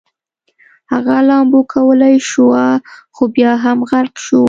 هغه 0.91 1.15
لامبو 1.27 1.59
کولی 1.73 2.15
شوه 2.29 2.63
خو 3.15 3.23
بیا 3.35 3.51
هم 3.63 3.77
غرق 3.89 4.13
شو 4.25 4.37